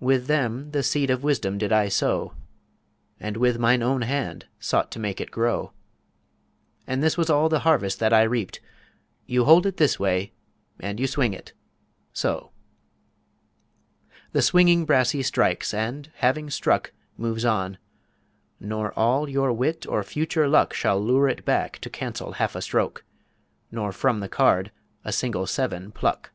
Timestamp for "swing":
11.06-11.32